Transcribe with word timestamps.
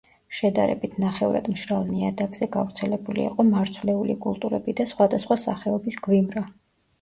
შედარებით 0.35 0.93
ნახევრად 1.01 1.49
მშრალ 1.55 1.83
ნიადაგზე 1.89 2.47
გავრცელებული 2.55 3.23
იყო 3.27 3.45
მარცვლეული 3.51 4.17
კულტურები 4.25 4.75
და 4.81 4.89
სხვადასხვა 4.95 5.39
სახეობის 5.45 6.01
გვიმრა. 6.09 6.45